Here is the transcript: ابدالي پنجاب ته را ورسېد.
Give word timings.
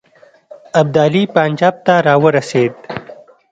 ابدالي 0.81 1.23
پنجاب 1.35 1.75
ته 1.85 1.95
را 2.05 2.15
ورسېد. 2.23 2.73